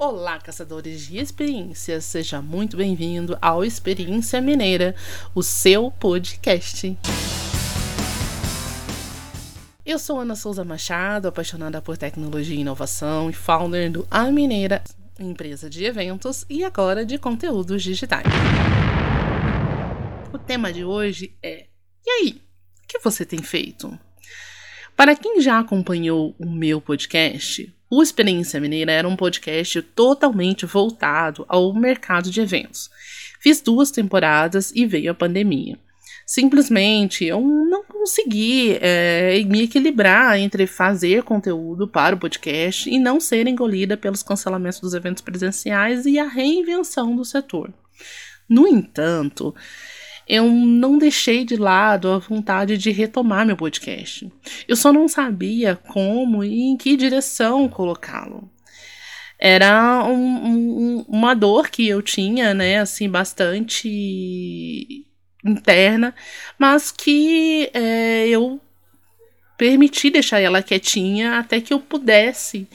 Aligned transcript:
Olá, 0.00 0.38
caçadores 0.38 1.00
de 1.08 1.18
experiências, 1.18 2.04
seja 2.04 2.40
muito 2.40 2.76
bem-vindo 2.76 3.36
ao 3.42 3.64
Experiência 3.64 4.40
Mineira, 4.40 4.94
o 5.34 5.42
seu 5.42 5.90
podcast. 5.90 6.96
Eu 9.84 9.98
sou 9.98 10.20
Ana 10.20 10.36
Souza 10.36 10.64
Machado, 10.64 11.26
apaixonada 11.26 11.82
por 11.82 11.98
tecnologia 11.98 12.54
e 12.54 12.60
inovação 12.60 13.28
e 13.28 13.32
founder 13.32 13.90
do 13.90 14.06
A 14.08 14.30
Mineira, 14.30 14.84
empresa 15.18 15.68
de 15.68 15.84
eventos 15.84 16.46
e 16.48 16.62
agora 16.62 17.04
de 17.04 17.18
conteúdos 17.18 17.82
digitais. 17.82 18.22
O 20.32 20.38
tema 20.38 20.72
de 20.72 20.84
hoje 20.84 21.36
é: 21.42 21.66
e 22.06 22.10
aí, 22.10 22.40
o 22.84 22.86
que 22.86 23.00
você 23.00 23.26
tem 23.26 23.42
feito? 23.42 23.98
Para 24.94 25.16
quem 25.16 25.40
já 25.40 25.58
acompanhou 25.58 26.36
o 26.38 26.48
meu 26.48 26.80
podcast, 26.80 27.74
o 27.90 28.02
Experiência 28.02 28.60
Mineira 28.60 28.92
era 28.92 29.08
um 29.08 29.16
podcast 29.16 29.80
totalmente 29.82 30.66
voltado 30.66 31.44
ao 31.48 31.72
mercado 31.72 32.30
de 32.30 32.40
eventos. 32.40 32.90
Fiz 33.40 33.60
duas 33.60 33.90
temporadas 33.90 34.72
e 34.74 34.84
veio 34.84 35.10
a 35.10 35.14
pandemia. 35.14 35.78
Simplesmente 36.26 37.24
eu 37.24 37.40
não 37.40 37.82
consegui 37.84 38.76
é, 38.82 39.42
me 39.46 39.62
equilibrar 39.62 40.38
entre 40.38 40.66
fazer 40.66 41.22
conteúdo 41.22 41.88
para 41.88 42.14
o 42.14 42.18
podcast 42.18 42.90
e 42.90 42.98
não 42.98 43.18
ser 43.18 43.46
engolida 43.46 43.96
pelos 43.96 44.22
cancelamentos 44.22 44.80
dos 44.80 44.92
eventos 44.92 45.22
presenciais 45.22 46.04
e 46.04 46.18
a 46.18 46.28
reinvenção 46.28 47.16
do 47.16 47.24
setor. 47.24 47.72
No 48.46 48.66
entanto, 48.66 49.54
eu 50.28 50.46
não 50.50 50.98
deixei 50.98 51.44
de 51.44 51.56
lado 51.56 52.10
a 52.10 52.18
vontade 52.18 52.76
de 52.76 52.90
retomar 52.90 53.46
meu 53.46 53.56
podcast. 53.56 54.30
Eu 54.68 54.76
só 54.76 54.92
não 54.92 55.08
sabia 55.08 55.74
como 55.74 56.44
e 56.44 56.64
em 56.64 56.76
que 56.76 56.96
direção 56.96 57.68
colocá-lo. 57.68 58.50
Era 59.38 60.04
um, 60.04 60.46
um, 60.46 61.04
uma 61.08 61.34
dor 61.34 61.70
que 61.70 61.88
eu 61.88 62.02
tinha, 62.02 62.52
né, 62.52 62.80
assim, 62.80 63.08
bastante 63.08 65.06
interna, 65.44 66.14
mas 66.58 66.90
que 66.90 67.70
é, 67.72 68.28
eu 68.28 68.60
permiti 69.56 70.10
deixar 70.10 70.40
ela 70.40 70.62
quietinha 70.62 71.38
até 71.38 71.60
que 71.60 71.72
eu 71.72 71.80
pudesse 71.80 72.68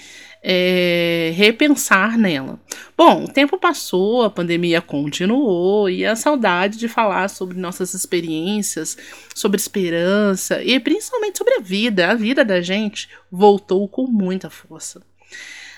é, 0.44 1.32
repensar 1.36 2.18
nela. 2.18 2.60
Bom, 2.98 3.24
o 3.24 3.28
tempo 3.28 3.58
passou, 3.58 4.24
a 4.24 4.30
pandemia 4.30 4.82
continuou 4.82 5.90
e 5.90 6.06
a 6.06 6.18
saudade 6.18 6.78
de 6.78 6.90
falar 6.90 7.30
sobre 7.30 7.58
nossas 7.58 7.94
experiências, 7.94 8.98
sobre 9.34 9.58
esperança 9.58 10.62
e 10.62 10.78
principalmente 10.82 11.38
sobre 11.38 11.56
a 11.56 11.60
vida, 11.62 12.10
a 12.10 12.14
vida 12.14 12.44
da 12.44 12.62
gente 12.62 13.08
voltou 13.32 13.88
com 13.88 14.06
muita 14.06 14.50
força. 14.50 15.02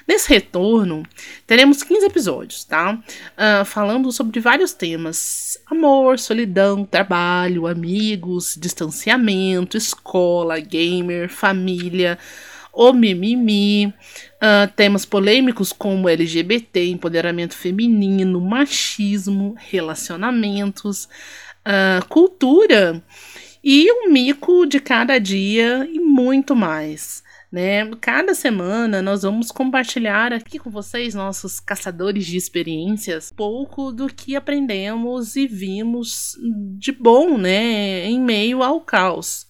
Nesse 0.08 0.30
retorno, 0.30 1.04
teremos 1.48 1.82
15 1.82 2.06
episódios, 2.06 2.64
tá? 2.64 2.94
Uh, 2.94 3.66
falando 3.66 4.12
sobre 4.12 4.40
vários 4.40 4.72
temas: 4.72 5.58
amor, 5.66 6.20
solidão, 6.20 6.86
trabalho, 6.86 7.66
amigos, 7.66 8.56
distanciamento, 8.56 9.76
escola, 9.76 10.60
gamer, 10.60 11.28
família 11.28 12.20
o 12.76 12.92
mimimi, 12.92 13.88
uh, 13.88 14.72
temas 14.76 15.06
polêmicos 15.06 15.72
como 15.72 16.10
LGBT, 16.10 16.90
empoderamento 16.90 17.56
feminino, 17.56 18.42
machismo, 18.42 19.56
relacionamentos, 19.58 21.06
uh, 21.66 22.06
cultura 22.10 23.02
e 23.64 23.90
um 23.92 24.12
mico 24.12 24.66
de 24.66 24.80
cada 24.80 25.18
dia 25.18 25.88
e 25.90 26.00
muito 26.00 26.56
mais. 26.56 27.24
Né? 27.50 27.90
Cada 28.02 28.36
semana 28.36 29.02
nós 29.02 29.22
vamos 29.22 29.50
compartilhar 29.50 30.34
aqui 30.34 30.60
com 30.60 30.70
vocês, 30.70 31.16
nossos 31.16 31.62
caçadores 31.62 32.26
de 32.26 32.36
experiências, 32.36 33.32
pouco 33.32 33.94
do 33.94 34.08
que 34.08 34.36
aprendemos 34.36 35.38
e 35.38 35.48
vimos 35.48 36.36
de 36.78 36.92
bom, 36.92 37.38
né, 37.38 38.06
em 38.06 38.20
meio 38.20 38.62
ao 38.62 38.82
caos 38.82 39.45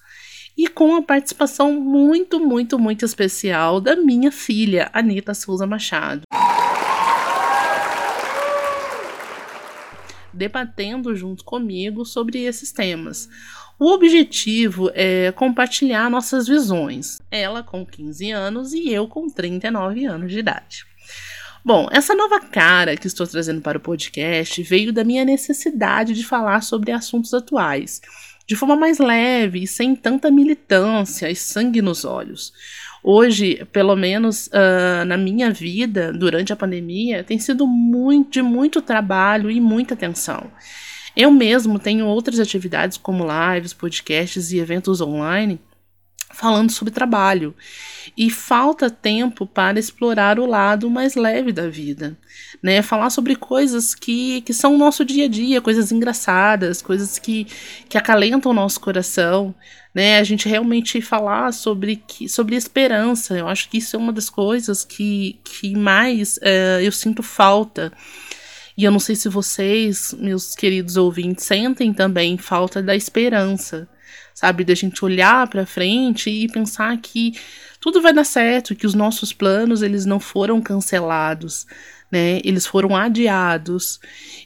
e 0.57 0.67
com 0.67 0.95
a 0.95 1.01
participação 1.01 1.73
muito, 1.73 2.39
muito, 2.39 2.79
muito 2.79 3.03
especial 3.03 3.81
da 3.81 3.95
minha 3.95 4.31
filha, 4.31 4.89
Anita 4.93 5.33
Souza 5.33 5.67
Machado. 5.67 6.21
Debatendo 10.33 11.15
junto 11.15 11.43
comigo 11.43 12.05
sobre 12.05 12.43
esses 12.43 12.71
temas. 12.71 13.29
O 13.77 13.91
objetivo 13.91 14.89
é 14.93 15.33
compartilhar 15.33 16.09
nossas 16.09 16.47
visões, 16.47 17.21
ela 17.29 17.61
com 17.61 17.85
15 17.85 18.31
anos 18.31 18.73
e 18.73 18.89
eu 18.89 19.07
com 19.07 19.27
39 19.27 20.05
anos 20.05 20.31
de 20.31 20.39
idade. 20.39 20.85
Bom, 21.63 21.89
essa 21.91 22.15
nova 22.15 22.39
cara 22.39 22.95
que 22.95 23.07
estou 23.07 23.27
trazendo 23.27 23.59
para 23.59 23.77
o 23.77 23.81
podcast 23.81 24.61
veio 24.63 24.93
da 24.93 25.03
minha 25.03 25.25
necessidade 25.25 26.13
de 26.13 26.23
falar 26.23 26.61
sobre 26.61 26.91
assuntos 26.91 27.33
atuais 27.33 28.01
de 28.47 28.55
forma 28.55 28.75
mais 28.75 28.99
leve 28.99 29.63
e 29.63 29.67
sem 29.67 29.95
tanta 29.95 30.29
militância 30.29 31.29
e 31.29 31.35
sangue 31.35 31.81
nos 31.81 32.05
olhos. 32.05 32.53
Hoje, 33.03 33.63
pelo 33.71 33.95
menos 33.95 34.47
uh, 34.47 35.05
na 35.05 35.17
minha 35.17 35.51
vida, 35.51 36.11
durante 36.11 36.51
a 36.51 36.55
pandemia, 36.55 37.23
tem 37.23 37.37
sido 37.37 37.67
muito, 37.67 38.31
de 38.31 38.41
muito 38.41 38.81
trabalho 38.81 39.51
e 39.51 39.61
muita 39.61 39.93
atenção. 39.93 40.51
Eu 41.15 41.31
mesmo 41.31 41.79
tenho 41.79 42.07
outras 42.07 42.39
atividades 42.39 42.97
como 42.97 43.25
lives, 43.25 43.73
podcasts 43.73 44.51
e 44.51 44.59
eventos 44.59 45.01
online 45.01 45.59
falando 46.35 46.69
sobre 46.71 46.93
trabalho. 46.93 47.55
E 48.15 48.29
falta 48.29 48.89
tempo 48.89 49.47
para 49.47 49.79
explorar 49.79 50.39
o 50.39 50.45
lado 50.45 50.89
mais 50.89 51.15
leve 51.15 51.51
da 51.51 51.67
vida, 51.67 52.17
né? 52.61 52.81
Falar 52.81 53.09
sobre 53.09 53.35
coisas 53.35 53.95
que, 53.95 54.41
que 54.41 54.53
são 54.53 54.75
o 54.75 54.77
nosso 54.77 55.03
dia 55.03 55.25
a 55.25 55.27
dia, 55.27 55.61
coisas 55.61 55.91
engraçadas, 55.91 56.81
coisas 56.81 57.17
que, 57.17 57.47
que 57.89 57.97
acalentam 57.97 58.51
o 58.51 58.55
nosso 58.55 58.79
coração, 58.79 59.55
né? 59.93 60.19
A 60.19 60.23
gente 60.23 60.47
realmente 60.47 61.01
falar 61.01 61.51
sobre, 61.51 61.95
que, 61.95 62.29
sobre 62.29 62.55
esperança. 62.55 63.35
Eu 63.35 63.47
acho 63.47 63.69
que 63.69 63.77
isso 63.77 63.95
é 63.95 63.99
uma 63.99 64.13
das 64.13 64.29
coisas 64.29 64.85
que, 64.85 65.39
que 65.43 65.75
mais 65.75 66.37
uh, 66.37 66.81
eu 66.81 66.91
sinto 66.91 67.23
falta. 67.23 67.91
E 68.77 68.83
eu 68.83 68.91
não 68.91 68.99
sei 68.99 69.15
se 69.15 69.29
vocês, 69.29 70.13
meus 70.19 70.53
queridos 70.53 70.97
ouvintes, 70.97 71.45
sentem 71.45 71.93
também 71.93 72.37
falta 72.37 72.83
da 72.83 72.95
esperança 72.95 73.87
sabe? 74.35 74.65
Da 74.65 74.75
gente 74.75 75.03
olhar 75.03 75.47
para 75.47 75.65
frente 75.65 76.29
e 76.29 76.47
pensar 76.49 76.95
que 76.97 77.33
tudo 77.79 78.01
vai 78.01 78.13
dar 78.13 78.25
certo, 78.25 78.75
que 78.75 78.85
os 78.85 78.93
nossos 78.93 79.31
planos 79.31 79.81
eles 79.81 80.05
não 80.05 80.19
foram 80.19 80.61
cancelados, 80.61 81.65
né? 82.11 82.41
Eles 82.43 82.65
foram 82.65 82.95
adiados 82.95 83.99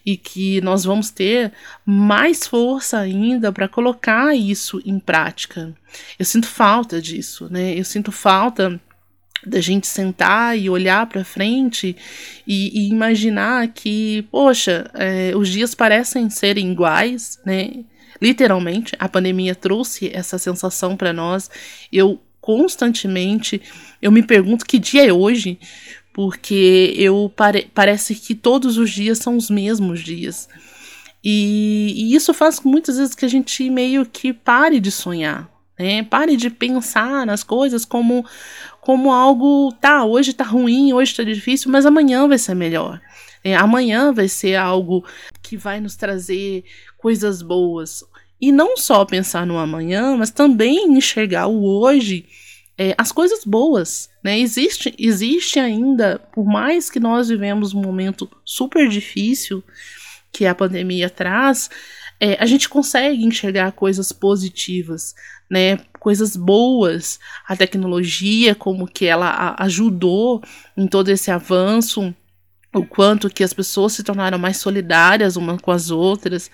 e 0.05 0.15
que 0.15 0.61
nós 0.61 0.83
vamos 0.83 1.09
ter 1.09 1.51
mais 1.83 2.45
força 2.45 2.99
ainda 2.99 3.51
para 3.51 3.67
colocar 3.67 4.35
isso 4.35 4.79
em 4.85 4.99
prática. 4.99 5.73
Eu 6.17 6.25
sinto 6.25 6.47
falta 6.47 7.01
disso, 7.01 7.47
né? 7.51 7.77
Eu 7.77 7.83
sinto 7.83 8.11
falta 8.11 8.79
da 9.45 9.61
gente 9.61 9.87
sentar 9.87 10.57
e 10.57 10.69
olhar 10.69 11.05
para 11.07 11.23
frente 11.23 11.95
e, 12.45 12.81
e, 12.81 12.89
imaginar 12.89 13.69
que, 13.69 14.21
poxa, 14.29 14.91
é, 14.93 15.31
os 15.35 15.47
dias 15.47 15.73
parecem 15.73 16.29
serem 16.29 16.71
iguais, 16.71 17.39
né? 17.45 17.85
Literalmente, 18.21 18.95
a 18.99 19.07
pandemia 19.07 19.55
trouxe 19.55 20.11
essa 20.13 20.37
sensação 20.37 20.95
para 20.97 21.13
nós. 21.13 21.49
Eu 21.91 22.19
constantemente 22.41 23.61
eu 24.01 24.11
me 24.11 24.23
pergunto 24.23 24.65
que 24.65 24.79
dia 24.79 25.05
é 25.05 25.13
hoje, 25.13 25.59
porque 26.13 26.93
eu 26.97 27.31
pare 27.35 27.69
parece 27.73 28.15
que 28.15 28.33
todos 28.33 28.77
os 28.77 28.89
dias 28.89 29.19
são 29.19 29.37
os 29.37 29.49
mesmos 29.49 30.01
dias. 30.01 30.47
E, 31.23 31.93
e 31.95 32.15
isso 32.15 32.33
faz 32.33 32.61
muitas 32.61 32.97
vezes 32.97 33.13
que 33.13 33.25
a 33.25 33.29
gente 33.29 33.69
meio 33.69 34.05
que 34.05 34.31
pare 34.31 34.79
de 34.79 34.89
sonhar, 34.89 35.49
né? 35.77 36.03
Pare 36.03 36.37
de 36.37 36.49
pensar 36.49 37.25
nas 37.25 37.43
coisas 37.43 37.83
como 37.83 38.25
como 38.81 39.11
algo, 39.11 39.71
tá, 39.79 40.03
hoje 40.05 40.33
tá 40.33 40.43
ruim, 40.43 40.93
hoje 40.93 41.13
tá 41.13 41.23
difícil, 41.23 41.69
mas 41.69 41.85
amanhã 41.85 42.27
vai 42.27 42.37
ser 42.37 42.55
melhor. 42.55 42.99
É, 43.43 43.55
amanhã 43.55 44.11
vai 44.11 44.27
ser 44.27 44.55
algo 44.55 45.05
que 45.49 45.57
vai 45.57 45.81
nos 45.81 45.95
trazer 45.95 46.63
coisas 46.95 47.41
boas. 47.41 48.03
E 48.39 48.51
não 48.51 48.77
só 48.77 49.03
pensar 49.03 49.47
no 49.47 49.57
amanhã, 49.57 50.15
mas 50.15 50.29
também 50.29 50.85
enxergar 50.95 51.47
o 51.47 51.65
hoje, 51.65 52.27
é, 52.77 52.93
as 52.95 53.11
coisas 53.11 53.43
boas. 53.43 54.11
Né? 54.23 54.39
Existe, 54.39 54.93
existe 54.97 55.59
ainda, 55.59 56.19
por 56.31 56.45
mais 56.45 56.91
que 56.91 56.99
nós 56.99 57.29
vivemos 57.29 57.73
um 57.73 57.81
momento 57.81 58.29
super 58.45 58.87
difícil 58.87 59.63
que 60.31 60.45
a 60.45 60.53
pandemia 60.53 61.09
traz, 61.09 61.71
é, 62.19 62.37
a 62.39 62.45
gente 62.45 62.69
consegue 62.69 63.25
enxergar 63.25 63.71
coisas 63.71 64.11
positivas, 64.11 65.15
né? 65.49 65.77
Coisas 65.99 66.35
boas, 66.35 67.17
a 67.47 67.55
tecnologia, 67.55 68.53
como 68.53 68.85
que 68.85 69.05
ela 69.05 69.55
ajudou 69.57 70.43
em 70.77 70.85
todo 70.85 71.09
esse 71.09 71.31
avanço 71.31 72.13
o 72.73 72.85
quanto 72.85 73.29
que 73.29 73.43
as 73.43 73.51
pessoas 73.51 73.93
se 73.93 74.03
tornaram 74.03 74.37
mais 74.37 74.57
solidárias 74.57 75.35
umas 75.35 75.59
com 75.59 75.71
as 75.71 75.89
outras, 75.89 76.51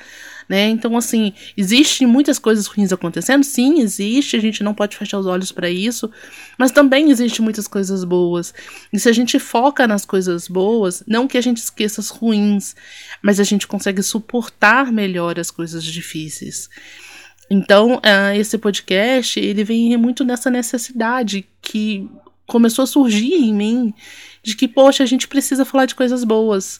né? 0.48 0.70
Então, 0.70 0.96
assim, 0.96 1.34
existem 1.58 2.08
muitas 2.08 2.40
coisas 2.40 2.68
ruins 2.68 2.94
acontecendo? 2.94 3.44
Sim, 3.44 3.82
existe, 3.82 4.38
a 4.38 4.40
gente 4.40 4.64
não 4.64 4.74
pode 4.74 4.96
fechar 4.96 5.20
os 5.20 5.26
olhos 5.26 5.52
para 5.52 5.70
isso, 5.70 6.10
mas 6.58 6.72
também 6.72 7.10
existem 7.10 7.44
muitas 7.44 7.68
coisas 7.68 8.04
boas. 8.06 8.54
E 8.94 9.00
se 9.00 9.10
a 9.10 9.12
gente 9.12 9.38
foca 9.40 9.86
nas 9.88 10.06
coisas 10.06 10.48
boas, 10.48 11.04
não 11.06 11.28
que 11.28 11.38
a 11.38 11.42
gente 11.42 11.58
esqueça 11.58 12.00
as 12.00 12.10
ruins, 12.10 12.76
mas 13.22 13.40
a 13.40 13.44
gente 13.44 13.68
consegue 13.68 14.02
suportar 14.02 14.92
melhor 14.94 15.38
as 15.38 15.52
coisas 15.52 15.84
difíceis. 15.84 16.70
Então, 17.50 17.98
uh, 17.98 18.36
esse 18.36 18.58
podcast, 18.58 19.40
ele 19.40 19.64
vem 19.64 19.96
muito 19.98 20.24
nessa 20.24 20.50
necessidade 20.50 21.46
que 21.62 22.10
começou 22.48 22.84
a 22.84 22.88
surgir 22.88 23.34
em 23.34 23.54
mim 23.54 23.94
de 24.44 24.56
que, 24.56 24.68
poxa, 24.68 25.04
a 25.04 25.06
gente 25.06 25.28
precisa 25.28 25.66
falar 25.66 25.86
de 25.86 25.96
coisas 25.96 26.24
boas. 26.24 26.80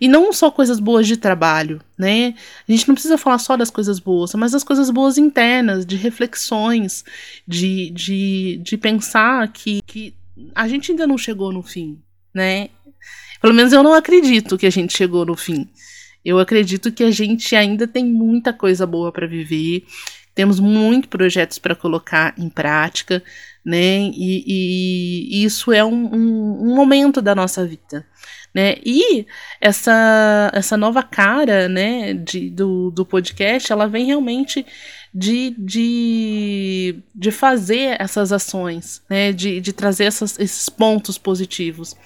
E 0.00 0.08
não 0.08 0.32
só 0.32 0.50
coisas 0.50 0.80
boas 0.80 1.06
de 1.06 1.16
trabalho, 1.16 1.80
né? 1.96 2.34
A 2.68 2.72
gente 2.72 2.88
não 2.88 2.94
precisa 2.94 3.16
falar 3.16 3.38
só 3.38 3.56
das 3.56 3.70
coisas 3.70 4.00
boas, 4.00 4.34
mas 4.34 4.52
das 4.52 4.64
coisas 4.64 4.90
boas 4.90 5.16
internas, 5.16 5.86
de 5.86 5.94
reflexões, 5.94 7.04
de, 7.46 7.90
de, 7.90 8.60
de 8.62 8.76
pensar 8.76 9.46
que, 9.52 9.80
que 9.86 10.14
a 10.54 10.66
gente 10.66 10.90
ainda 10.90 11.06
não 11.06 11.16
chegou 11.16 11.52
no 11.52 11.62
fim, 11.62 12.00
né? 12.34 12.68
Pelo 13.40 13.54
menos 13.54 13.72
eu 13.72 13.82
não 13.82 13.94
acredito 13.94 14.58
que 14.58 14.66
a 14.66 14.70
gente 14.70 14.96
chegou 14.96 15.24
no 15.24 15.36
fim. 15.36 15.68
Eu 16.24 16.38
acredito 16.38 16.90
que 16.90 17.04
a 17.04 17.10
gente 17.10 17.54
ainda 17.54 17.86
tem 17.86 18.04
muita 18.04 18.52
coisa 18.52 18.86
boa 18.86 19.12
para 19.12 19.26
viver, 19.26 19.84
temos 20.34 20.58
muitos 20.58 21.08
projetos 21.08 21.58
para 21.58 21.76
colocar 21.76 22.34
em 22.36 22.48
prática, 22.48 23.22
né? 23.64 24.10
E, 24.14 24.44
e 25.30 25.44
isso 25.44 25.72
é 25.72 25.84
um, 25.84 26.14
um, 26.14 26.70
um, 26.70 26.74
momento 26.74 27.22
da 27.22 27.34
nossa 27.34 27.66
vida, 27.66 28.06
né? 28.54 28.76
E 28.84 29.26
essa, 29.60 30.50
essa 30.52 30.76
nova 30.76 31.02
cara, 31.02 31.68
né, 31.68 32.12
de, 32.12 32.50
do, 32.50 32.90
do 32.90 33.06
podcast, 33.06 33.72
ela 33.72 33.88
vem 33.88 34.06
realmente 34.06 34.66
de, 35.14 35.54
de, 35.56 36.96
de 37.14 37.30
fazer 37.30 37.96
essas 38.00 38.32
ações, 38.32 39.00
né, 39.08 39.32
de, 39.32 39.60
de 39.60 39.72
trazer 39.72 40.04
essas, 40.04 40.38
esses 40.38 40.68
pontos 40.68 41.16
positivos. 41.16 41.96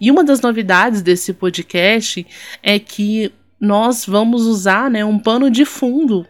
E 0.00 0.10
uma 0.10 0.24
das 0.24 0.40
novidades 0.40 1.00
desse 1.00 1.32
podcast 1.32 2.26
é 2.62 2.78
que 2.78 3.32
nós 3.58 4.04
vamos 4.04 4.42
usar, 4.42 4.90
né, 4.90 5.04
um 5.04 5.18
pano 5.18 5.50
de 5.50 5.64
fundo 5.64 6.26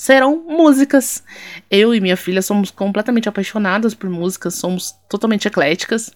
serão 0.00 0.46
músicas. 0.48 1.22
Eu 1.70 1.94
e 1.94 2.00
minha 2.00 2.16
filha 2.16 2.40
somos 2.40 2.70
completamente 2.70 3.28
apaixonadas 3.28 3.92
por 3.92 4.08
músicas, 4.08 4.54
somos 4.54 4.94
totalmente 5.10 5.46
ecléticas, 5.46 6.10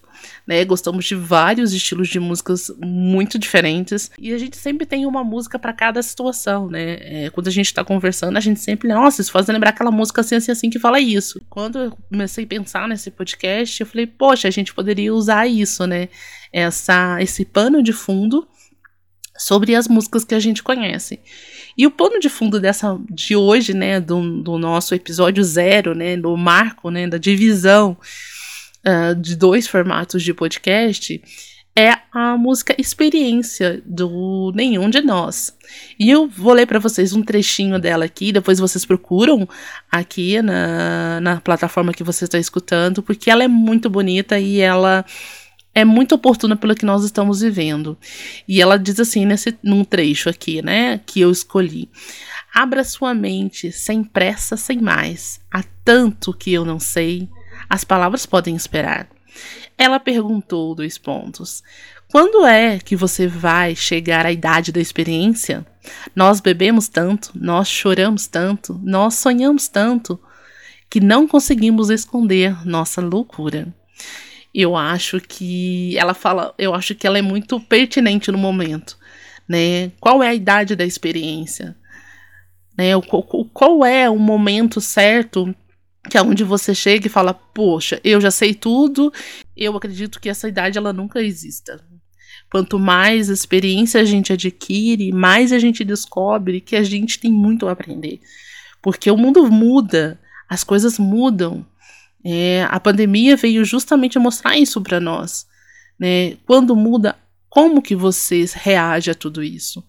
né? 0.47 0.65
Gostamos 0.65 1.05
de 1.05 1.15
vários 1.15 1.75
estilos 1.75 2.09
de 2.09 2.19
músicas 2.19 2.73
muito 2.79 3.39
diferentes 3.39 4.11
e 4.19 4.33
a 4.33 4.39
gente 4.39 4.57
sempre 4.57 4.87
tem 4.87 5.05
uma 5.05 5.23
música 5.23 5.59
para 5.59 5.75
cada 5.75 6.03
situação, 6.03 6.67
né? 6.67 6.97
É, 7.27 7.31
quando 7.31 7.49
a 7.49 7.51
gente 7.51 7.75
tá 7.75 7.85
conversando, 7.85 8.39
a 8.39 8.41
gente 8.41 8.59
sempre, 8.59 8.89
nossa, 8.89 9.21
isso 9.21 9.31
faz 9.31 9.47
lembrar 9.49 9.69
aquela 9.69 9.91
música 9.91 10.23
assim, 10.23 10.37
assim, 10.37 10.51
assim 10.51 10.71
que 10.71 10.79
fala 10.79 10.99
isso. 10.99 11.39
Quando 11.51 11.79
eu 11.79 11.99
comecei 12.11 12.45
a 12.45 12.49
pensar 12.49 12.89
nesse 12.89 13.11
podcast, 13.11 13.83
eu 13.83 13.87
falei, 13.87 14.07
poxa, 14.07 14.49
a 14.49 14.51
gente 14.51 14.73
poderia 14.73 15.13
usar 15.13 15.47
isso, 15.47 15.87
né? 15.87 16.09
Essa, 16.51 17.21
esse 17.21 17.45
pano 17.45 17.83
de 17.83 17.93
fundo 17.93 18.49
sobre 19.45 19.75
as 19.75 19.87
músicas 19.87 20.25
que 20.25 20.35
a 20.35 20.41
gente 20.41 20.63
conhece. 20.63 21.21
E 21.77 21.87
o 21.87 21.91
pano 21.91 22.19
de 22.19 22.31
fundo 22.31 22.59
dessa 22.59 22.99
de 23.11 23.37
hoje, 23.37 23.75
né, 23.75 24.01
do, 24.01 24.43
do 24.43 24.57
nosso 24.57 24.95
episódio 24.95 25.45
zero, 25.45 25.95
né, 25.95 26.17
do 26.17 26.35
marco, 26.35 26.91
né, 26.91 27.07
da 27.07 27.19
divisão 27.19 27.95
uh, 28.87 29.15
de 29.15 29.37
dois 29.37 29.67
formatos 29.67 30.23
de 30.23 30.33
podcast, 30.33 31.21
é 31.77 31.99
a 32.11 32.39
música 32.39 32.75
Experiência 32.79 33.83
do 33.85 34.51
Nenhum 34.55 34.89
de 34.89 35.03
Nós. 35.03 35.55
E 35.99 36.09
eu 36.09 36.27
vou 36.27 36.55
ler 36.55 36.67
para 36.67 36.79
vocês 36.79 37.13
um 37.13 37.23
trechinho 37.23 37.79
dela 37.79 38.07
aqui, 38.07 38.33
depois 38.33 38.59
vocês 38.59 38.87
procuram 38.87 39.47
aqui 39.93 40.41
na, 40.41 41.21
na 41.21 41.41
plataforma 41.43 41.93
que 41.93 42.05
você 42.05 42.25
está 42.25 42.39
escutando, 42.39 43.03
porque 43.03 43.31
ela 43.31 43.45
é 43.45 43.49
muito 43.49 43.91
bonita 43.91 44.39
e 44.39 44.61
ela 44.61 45.05
é 45.75 45.85
muito 45.85 46.15
oportuna 46.15 46.57
pelo 46.57 46.75
que 46.75 46.87
nós 46.87 47.05
estamos 47.05 47.41
vivendo. 47.41 47.99
E 48.47 48.63
ela 48.63 48.79
diz 48.79 49.01
assim 49.01 49.27
nesse 49.27 49.59
num 49.63 49.85
trecho 49.85 50.29
aqui, 50.29 50.63
né, 50.63 51.01
que 51.05 51.21
eu 51.21 51.31
escolhi. 51.31 51.91
Abra 52.55 52.85
sua 52.85 53.13
mente 53.13 53.73
sem 53.73 54.05
pressa, 54.05 54.57
sem 54.57 54.81
mais. 54.81 55.41
Há 55.51 55.65
tanto 55.85 56.33
que 56.33 56.53
eu 56.53 56.65
não 56.65 56.79
sei. 56.79 57.29
As 57.69 57.83
palavras 57.83 58.25
podem 58.25 58.55
esperar. 58.55 59.09
Ela 59.77 59.99
perguntou 59.99 60.75
dois 60.75 60.97
pontos. 60.97 61.65
Quando 62.09 62.47
é 62.47 62.79
que 62.79 62.95
você 62.95 63.27
vai 63.27 63.75
chegar 63.75 64.25
à 64.25 64.31
idade 64.31 64.71
da 64.71 64.81
experiência? 64.81 65.67
Nós 66.15 66.39
bebemos 66.39 66.87
tanto, 66.87 67.33
nós 67.35 67.67
choramos 67.69 68.29
tanto, 68.29 68.81
nós 68.85 69.15
sonhamos 69.15 69.67
tanto 69.67 70.21
que 70.89 71.01
não 71.01 71.27
conseguimos 71.27 71.91
esconder 71.91 72.65
nossa 72.65 73.01
loucura 73.01 73.75
eu 74.55 74.77
acho 74.77 75.21
que 75.21 75.99
ela 75.99 76.15
fala, 76.15 76.55
eu 76.57 76.75
acho 76.75 76.95
que 76.95 77.07
ela 77.07 77.19
é 77.19 77.23
muito 77.23 77.59
pertinente 77.61 78.31
no 78.31 78.39
momento, 78.39 78.97
né? 79.49 79.91
Qual 80.01 80.23
é 80.23 80.29
a 80.29 80.35
idade 80.35 80.77
da 80.77 80.85
experiência? 80.85 81.77
Né? 82.77 82.97
O, 82.97 83.03
qual 83.03 83.85
é 83.85 84.09
o 84.09 84.19
momento 84.19 84.81
certo 84.81 85.55
que 86.09 86.19
é 86.19 86.23
onde 86.23 86.45
você 86.45 86.75
chega 86.75 87.07
e 87.07 87.11
fala, 87.11 87.33
poxa, 87.33 88.01
eu 88.05 88.21
já 88.21 88.31
sei 88.31 88.55
tudo, 88.55 89.13
eu 89.57 89.75
acredito 89.77 90.21
que 90.21 90.29
essa 90.29 90.49
idade 90.49 90.77
ela 90.77 90.93
nunca 90.93 91.23
exista. 91.23 91.83
Quanto 92.51 92.79
mais 92.79 93.29
experiência 93.29 94.01
a 94.01 94.05
gente 94.05 94.33
adquire, 94.33 95.11
mais 95.13 95.53
a 95.53 95.59
gente 95.59 95.83
descobre 95.83 96.61
que 96.61 96.77
a 96.77 96.83
gente 96.83 97.19
tem 97.19 97.33
muito 97.33 97.67
a 97.67 97.73
aprender. 97.73 98.21
Porque 98.83 99.11
o 99.11 99.17
mundo 99.17 99.51
muda, 99.51 100.21
as 100.49 100.63
coisas 100.63 100.99
mudam, 100.99 101.67
é, 102.25 102.67
a 102.71 102.81
pandemia 102.81 103.37
veio 103.37 103.65
justamente 103.65 104.19
mostrar 104.19 104.57
isso 104.57 104.81
para 104.81 104.99
nós. 104.99 105.47
Né? 105.99 106.37
Quando 106.47 106.75
muda, 106.75 107.17
como 107.49 107.83
que 107.83 107.95
você 107.95 108.45
reage 108.55 109.11
a 109.11 109.15
tudo 109.15 109.43
isso? 109.43 109.85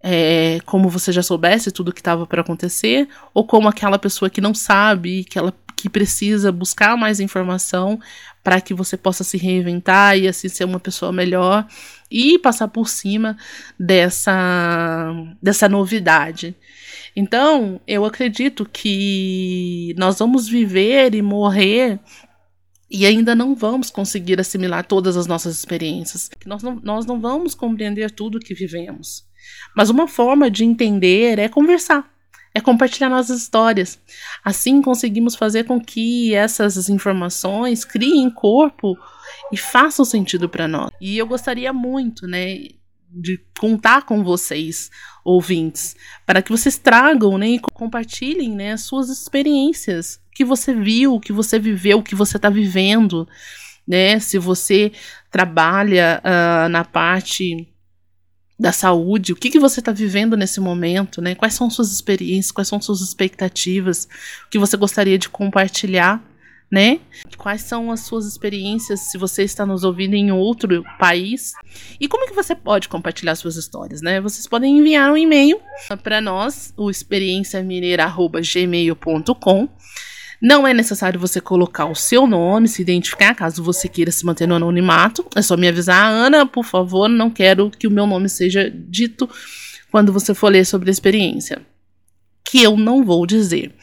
É, 0.00 0.60
como 0.64 0.88
você 0.88 1.10
já 1.10 1.22
soubesse 1.22 1.72
tudo 1.72 1.92
que 1.92 2.00
estava 2.00 2.24
para 2.24 2.42
acontecer, 2.42 3.08
ou 3.34 3.44
como 3.44 3.68
aquela 3.68 3.98
pessoa 3.98 4.30
que 4.30 4.40
não 4.40 4.54
sabe, 4.54 5.24
que 5.24 5.38
ela 5.38 5.52
que 5.78 5.88
precisa 5.88 6.50
buscar 6.50 6.96
mais 6.96 7.20
informação 7.20 8.00
para 8.42 8.60
que 8.60 8.74
você 8.74 8.96
possa 8.96 9.22
se 9.22 9.38
reinventar 9.38 10.18
e 10.18 10.26
assim 10.26 10.48
ser 10.48 10.64
uma 10.64 10.80
pessoa 10.80 11.12
melhor 11.12 11.64
e 12.10 12.36
passar 12.40 12.66
por 12.66 12.88
cima 12.88 13.36
dessa 13.78 15.14
dessa 15.40 15.68
novidade. 15.68 16.56
Então, 17.20 17.80
eu 17.84 18.04
acredito 18.04 18.64
que 18.64 19.92
nós 19.98 20.20
vamos 20.20 20.46
viver 20.46 21.16
e 21.16 21.20
morrer 21.20 21.98
e 22.88 23.04
ainda 23.04 23.34
não 23.34 23.56
vamos 23.56 23.90
conseguir 23.90 24.38
assimilar 24.38 24.86
todas 24.86 25.16
as 25.16 25.26
nossas 25.26 25.58
experiências. 25.58 26.30
Nós 26.46 26.62
não, 26.62 26.76
nós 26.76 27.06
não 27.06 27.20
vamos 27.20 27.56
compreender 27.56 28.12
tudo 28.12 28.38
que 28.38 28.54
vivemos. 28.54 29.26
Mas 29.76 29.90
uma 29.90 30.06
forma 30.06 30.48
de 30.48 30.64
entender 30.64 31.40
é 31.40 31.48
conversar, 31.48 32.08
é 32.54 32.60
compartilhar 32.60 33.08
nossas 33.08 33.42
histórias. 33.42 34.00
Assim 34.44 34.80
conseguimos 34.80 35.34
fazer 35.34 35.64
com 35.64 35.80
que 35.80 36.32
essas 36.36 36.88
informações 36.88 37.84
criem 37.84 38.30
corpo 38.30 38.96
e 39.52 39.56
façam 39.56 40.04
sentido 40.04 40.48
para 40.48 40.68
nós. 40.68 40.92
E 41.00 41.18
eu 41.18 41.26
gostaria 41.26 41.72
muito, 41.72 42.28
né, 42.28 42.58
de 43.10 43.40
contar 43.58 44.02
com 44.02 44.22
vocês, 44.22 44.90
ouvintes, 45.24 45.96
para 46.26 46.42
que 46.42 46.50
vocês 46.50 46.78
tragam 46.78 47.38
né, 47.38 47.48
e 47.50 47.58
compartilhem 47.58 48.50
né, 48.50 48.72
as 48.72 48.82
suas 48.82 49.08
experiências, 49.08 50.20
o 50.28 50.34
que 50.34 50.44
você 50.44 50.74
viu, 50.74 51.14
o 51.14 51.20
que 51.20 51.32
você 51.32 51.58
viveu, 51.58 51.98
o 51.98 52.02
que 52.02 52.14
você 52.14 52.36
está 52.36 52.48
vivendo, 52.48 53.26
né? 53.88 54.20
Se 54.20 54.38
você 54.38 54.92
trabalha 55.30 56.22
uh, 56.22 56.68
na 56.68 56.84
parte 56.84 57.66
da 58.60 58.70
saúde, 58.70 59.32
o 59.32 59.36
que, 59.36 59.50
que 59.50 59.58
você 59.58 59.80
está 59.80 59.92
vivendo 59.92 60.36
nesse 60.36 60.60
momento, 60.60 61.22
né? 61.22 61.34
Quais 61.34 61.54
são 61.54 61.70
suas 61.70 61.90
experiências, 61.90 62.52
quais 62.52 62.68
são 62.68 62.80
suas 62.80 63.00
expectativas, 63.00 64.06
o 64.46 64.50
que 64.50 64.58
você 64.58 64.76
gostaria 64.76 65.16
de 65.16 65.28
compartilhar 65.28 66.22
né? 66.70 67.00
Quais 67.36 67.62
são 67.62 67.90
as 67.90 68.00
suas 68.00 68.26
experiências 68.26 69.00
se 69.00 69.16
você 69.16 69.42
está 69.42 69.64
nos 69.64 69.84
ouvindo 69.84 70.12
em 70.14 70.30
outro 70.30 70.84
país? 70.98 71.54
E 71.98 72.06
como 72.06 72.26
que 72.26 72.34
você 72.34 72.54
pode 72.54 72.86
compartilhar 72.88 73.34
suas 73.34 73.56
histórias, 73.56 74.02
né? 74.02 74.20
Vocês 74.20 74.46
podem 74.46 74.76
enviar 74.78 75.10
um 75.10 75.16
e-mail 75.16 75.58
para 76.02 76.20
nós, 76.20 76.74
o 76.76 76.90
experienciamineira@gmail.com. 76.90 79.68
Não 80.40 80.64
é 80.66 80.72
necessário 80.72 81.18
você 81.18 81.40
colocar 81.40 81.86
o 81.86 81.96
seu 81.96 82.24
nome, 82.24 82.68
se 82.68 82.80
identificar, 82.80 83.34
caso 83.34 83.60
você 83.62 83.88
queira 83.88 84.12
se 84.12 84.24
manter 84.24 84.46
no 84.46 84.54
anonimato. 84.54 85.26
É 85.34 85.42
só 85.42 85.56
me 85.56 85.66
avisar, 85.66 86.06
Ana, 86.06 86.46
por 86.46 86.64
favor, 86.64 87.08
não 87.08 87.28
quero 87.28 87.68
que 87.70 87.88
o 87.88 87.90
meu 87.90 88.06
nome 88.06 88.28
seja 88.28 88.70
dito 88.70 89.28
quando 89.90 90.12
você 90.12 90.32
for 90.34 90.52
ler 90.52 90.64
sobre 90.64 90.90
a 90.90 90.92
experiência. 90.92 91.60
Que 92.44 92.62
eu 92.62 92.76
não 92.76 93.04
vou 93.04 93.26
dizer. 93.26 93.74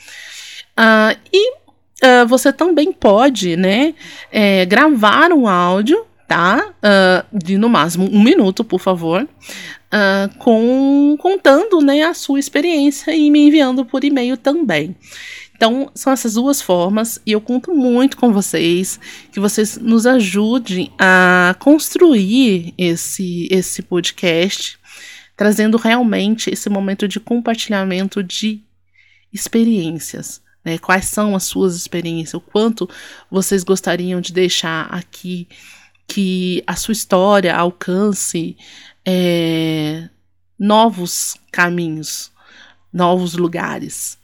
Uh, 0.80 1.20
e 1.34 1.64
uh, 2.06 2.28
você 2.28 2.54
também 2.54 2.94
pode 2.94 3.56
né, 3.56 3.94
é, 4.32 4.66
gravar 4.66 5.32
um 5.32 5.48
áudio 5.48 6.06
tá? 6.28 6.74
Uh, 6.78 7.38
de 7.38 7.58
no 7.58 7.70
máximo 7.70 8.10
um 8.12 8.24
minuto, 8.24 8.64
por 8.64 8.80
favor, 8.80 9.24
uh, 9.24 10.38
com 10.40 11.16
contando, 11.20 11.82
né, 11.82 12.04
a 12.04 12.14
sua 12.14 12.40
experiência 12.40 13.16
e 13.16 13.30
me 13.30 13.48
enviando 13.48 13.86
por 13.86 14.04
e-mail 14.04 14.38
também. 14.38 14.96
Então, 15.56 15.90
são 15.96 16.12
essas 16.12 16.34
duas 16.34 16.62
formas, 16.62 17.22
e 17.26 17.32
eu 17.32 17.40
conto 17.40 17.74
muito 17.74 18.18
com 18.18 18.34
vocês, 18.34 19.00
que 19.32 19.40
vocês 19.40 19.78
nos 19.78 20.06
ajudem 20.06 20.92
a 21.00 21.56
construir 21.60 22.74
esse, 22.78 23.48
esse 23.50 23.82
podcast, 23.82 24.78
trazendo 25.38 25.78
realmente 25.78 26.50
esse 26.50 26.70
momento 26.70 27.08
de 27.08 27.22
compartilhamento 27.22 28.22
de 28.22 28.62
experiências. 29.32 30.42
Né? 30.65 30.79
Quais 30.79 31.05
são 31.05 31.36
as 31.36 31.43
suas 31.43 31.75
experiências? 31.75 32.34
O 32.34 32.41
quanto 32.41 32.89
vocês 33.29 33.63
gostariam 33.63 34.19
de 34.19 34.34
deixar 34.34 34.88
aqui 34.91 35.48
que 36.07 36.63
a 36.65 36.75
sua 36.75 36.91
história 36.91 37.55
alcance 37.55 38.57
é, 39.05 40.10
novos 40.57 41.38
caminhos, 41.51 42.31
novos 42.91 43.36
lugares. 43.36 44.17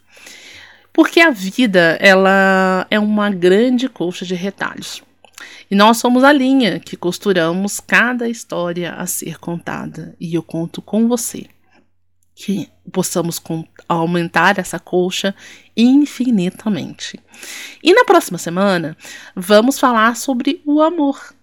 Porque 0.91 1.21
a 1.21 1.29
vida, 1.29 1.97
ela 2.01 2.85
é 2.89 2.99
uma 2.99 3.29
grande 3.29 3.87
colcha 3.87 4.25
de 4.25 4.35
retalhos. 4.35 5.01
E 5.69 5.75
nós 5.75 5.97
somos 5.97 6.23
a 6.23 6.33
linha 6.33 6.79
que 6.79 6.97
costuramos 6.97 7.79
cada 7.79 8.27
história 8.27 8.93
a 8.93 9.05
ser 9.05 9.39
contada. 9.39 10.15
E 10.19 10.35
eu 10.35 10.43
conto 10.43 10.81
com 10.81 11.07
você 11.07 11.47
que 12.35 12.69
possamos 12.91 13.41
aumentar 13.87 14.59
essa 14.59 14.79
colcha 14.79 15.33
infinitamente. 15.75 17.19
E 17.81 17.93
na 17.93 18.05
próxima 18.05 18.37
semana, 18.37 18.95
vamos 19.35 19.79
falar 19.79 20.15
sobre 20.15 20.61
o 20.65 20.81
amor. 20.81 21.33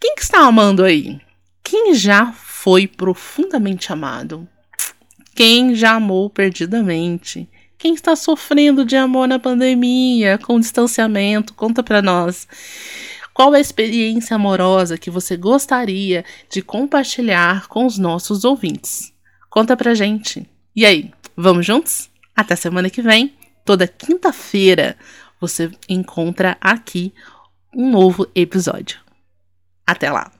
Quem 0.00 0.14
que 0.14 0.22
está 0.22 0.40
amando 0.40 0.84
aí? 0.84 1.20
Quem 1.62 1.94
já 1.94 2.32
foi 2.32 2.86
profundamente 2.86 3.92
amado? 3.92 4.48
Quem 5.34 5.74
já 5.74 5.94
amou 5.94 6.30
perdidamente? 6.30 7.48
Quem 7.76 7.94
está 7.94 8.14
sofrendo 8.14 8.84
de 8.84 8.96
amor 8.96 9.26
na 9.26 9.38
pandemia, 9.38 10.38
com 10.38 10.60
distanciamento? 10.60 11.52
Conta 11.54 11.82
para 11.82 12.00
nós. 12.00 12.46
Qual 13.34 13.52
a 13.52 13.58
experiência 13.58 14.36
amorosa 14.36 14.96
que 14.96 15.10
você 15.10 15.36
gostaria 15.36 16.24
de 16.48 16.62
compartilhar 16.62 17.66
com 17.66 17.84
os 17.84 17.98
nossos 17.98 18.44
ouvintes? 18.44 19.12
Conta 19.50 19.76
pra 19.76 19.92
gente. 19.92 20.48
E 20.76 20.84
aí, 20.84 21.12
vamos 21.36 21.64
juntos? 21.64 22.10
Até 22.34 22.56
semana 22.56 22.90
que 22.90 23.00
vem, 23.00 23.32
toda 23.64 23.86
quinta-feira, 23.86 24.96
você 25.40 25.70
encontra 25.88 26.58
aqui 26.60 27.14
um 27.72 27.92
novo 27.92 28.26
episódio. 28.34 28.98
Até 29.86 30.10
lá! 30.10 30.32